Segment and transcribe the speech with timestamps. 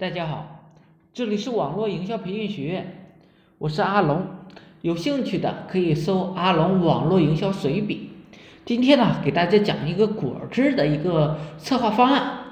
[0.00, 0.70] 大家好，
[1.12, 3.08] 这里是网络营销培训学院，
[3.58, 4.26] 我是阿龙，
[4.80, 8.10] 有兴趣的可以搜阿龙网络营销随笔。
[8.64, 12.44] 今天呢，给大家讲一个果汁的一个策划方案，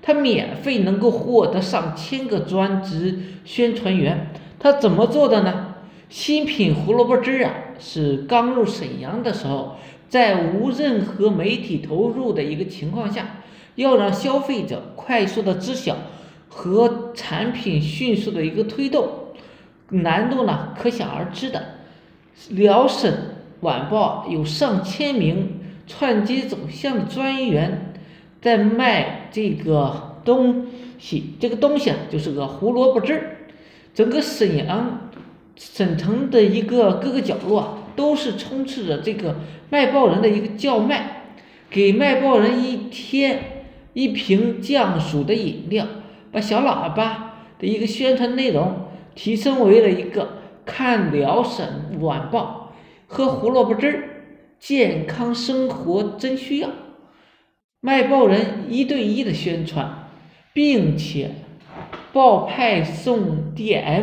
[0.00, 4.30] 它免费能够获得上千个专职宣传员。
[4.58, 5.74] 它怎么做的呢？
[6.08, 9.76] 新品胡萝卜汁啊，是刚入沈阳的时候，
[10.08, 13.42] 在无任何媒体投入的一个情况下，
[13.74, 15.98] 要让消费者快速的知晓。
[16.56, 19.08] 和产品迅速的一个推动，
[19.88, 21.64] 难度呢可想而知的。
[22.50, 23.12] 辽沈
[23.60, 27.92] 晚报有上千名串接走向的专员
[28.40, 30.66] 在卖这个东
[30.98, 33.36] 西，这个东西啊就是个胡萝卜汁儿。
[33.92, 35.10] 整个沈阳
[35.56, 39.36] 沈城的一个各个角落啊，都是充斥着这个
[39.70, 41.24] 卖报人的一个叫卖，
[41.68, 45.84] 给卖报人一天一瓶降暑的饮料。
[46.34, 52.72] 把小喇叭的一个宣传内容提升为了一个看辽沈晚报，
[53.06, 54.08] 喝胡萝卜汁儿，
[54.58, 56.70] 健康生活真需要。
[57.80, 60.08] 卖报人一对一的宣传，
[60.52, 61.30] 并且
[62.12, 64.02] 报派送 DM。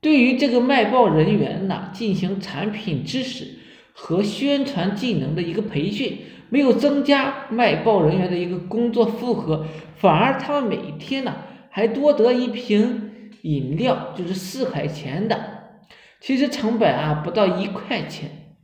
[0.00, 3.58] 对于这个卖报人员呢，进行产品知识
[3.96, 6.18] 和宣传技能的一个培训。
[6.48, 9.66] 没有增加卖报人员的一个工作负荷，
[9.96, 11.34] 反而他们每天呢
[11.70, 13.10] 还多得一瓶
[13.42, 15.36] 饮料，就是四块钱的，
[16.20, 18.54] 其实成本啊不到一块钱。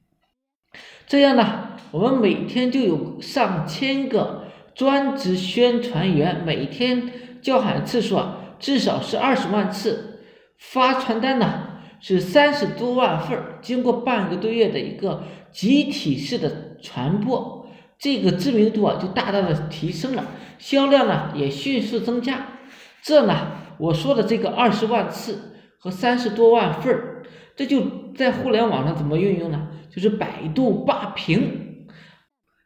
[1.09, 4.45] 这样呢，我们每天就有上千个
[4.77, 7.11] 专职宣传员，每天
[7.43, 10.21] 叫喊次数啊至少是二十万次，
[10.57, 11.72] 发传单呢
[12.03, 15.23] 是三十多万份儿，经过半个多月的一个
[15.53, 17.67] 集体式的传播。
[17.97, 20.27] 这个知名度啊就大大的提升了，
[20.59, 22.59] 销量呢也迅速增加。
[23.01, 27.23] 这呢，我说的这个二十万次和三十多万份儿，
[27.55, 27.81] 这就
[28.17, 29.69] 在互联网上怎么运用呢？
[29.89, 31.87] 就是百度霸屏，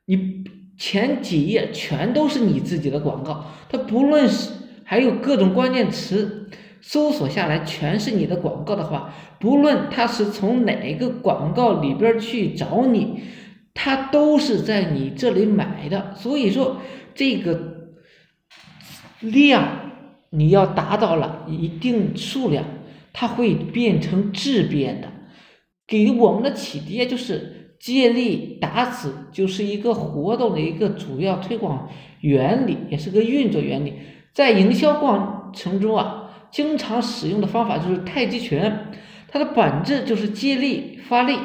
[0.06, 0.44] 你
[0.78, 4.53] 前几页全都是你自己的广告，它不论是
[4.84, 6.49] 还有各种关键词
[6.81, 13.22] 搜索下来全是你的广告的话，不论他是从哪个广告里边去找你。
[13.78, 16.78] 他都是在你这里买的，所以说
[17.14, 17.91] 这个
[19.20, 19.92] 量
[20.31, 22.64] 你要达到了一定数量，
[23.12, 25.08] 它会变成质变的。
[25.87, 31.91] 给我们的启迪就是借力打死，就是一个活动的一个主要推广
[32.22, 33.93] 原理，也是个运作原理。
[34.32, 38.93] 在营销过程中啊，经常使用的方法就是太极拳，
[39.29, 41.39] 它的本质就是借力发力，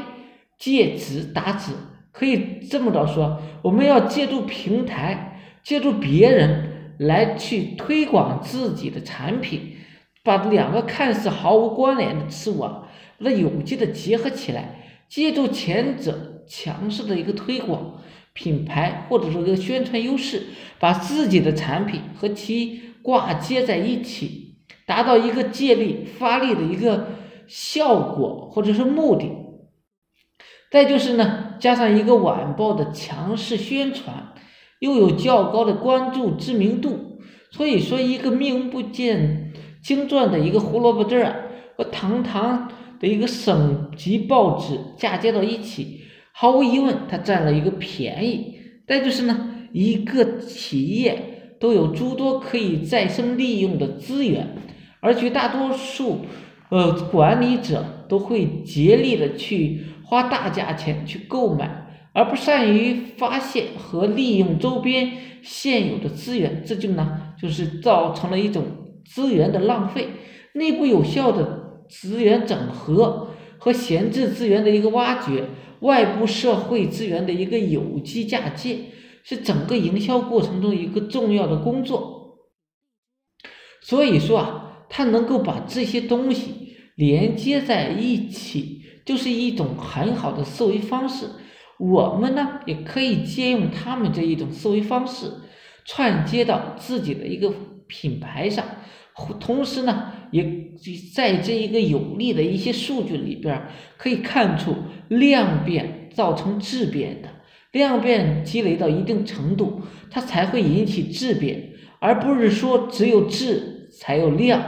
[0.57, 1.73] 借指打指。
[2.11, 9.77] 可以这么着说，我们要借助平台，借助别人来去推广自己的产品，
[10.23, 12.83] 把两个看似毫无关联的事物啊，
[13.19, 18.01] 那有机的结合起来，借助前者强势的一个推广
[18.33, 20.47] 品牌或者说一个宣传优势，
[20.79, 24.40] 把自己的产品和其挂接在一起，
[24.91, 27.07] 达到一个借力发力的一个
[27.47, 29.31] 效果或者是目的。
[30.69, 34.33] 再就是呢，加上一个晚报的强势宣传，
[34.79, 37.21] 又有较高的关注知名度，
[37.51, 41.35] 所以说一个名不见经传的一个胡萝卜汁儿啊，
[41.77, 42.69] 和堂堂
[42.99, 46.01] 的一个省级报纸嫁接到一起，
[46.33, 48.57] 毫无疑问，它占了一个便宜。
[48.85, 54.55] 再就是呢，一个企业都有诸多可以再生利用的资源，
[55.01, 56.25] 而绝大多数
[56.69, 59.87] 呃管理者都会竭力的去。
[60.03, 65.09] 花大价钱去购买，而不善于发现和利用周边
[65.41, 68.65] 现有的资源，这就呢就是造成了一种
[69.05, 70.09] 资源的浪费。
[70.55, 75.45] 内部有效的资源整合和闲置资源的一个挖掘，
[75.79, 78.79] 外部社会资源的一个有机嫁接，
[79.23, 82.37] 是整个营销过程中一个重要的工作。
[83.81, 88.79] 所以说啊，它能够把这些东西连接在一起。
[89.03, 91.25] 就是一种很好的思维方式，
[91.79, 95.25] 我们呢也可以借用他们这一种思维方式，
[95.85, 97.51] 串接到自己的一个
[97.87, 98.63] 品牌上，
[99.39, 100.45] 同时呢，也
[101.15, 103.59] 在这一个有利的一些数据里边，
[103.97, 104.75] 可以看出
[105.09, 107.29] 量变造成质变的，
[107.71, 114.63] 量变积累到一定程度，它才会引起质变，而不是说只有质才有量，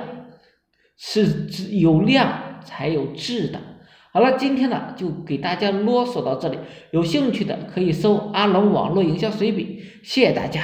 [1.05, 3.59] 是只有量才有质的。
[4.13, 6.57] 好了，今天呢就给大家啰嗦到这里，
[6.91, 10.61] 有兴趣的可以搜阿龙网络营销随笔，谢谢大家。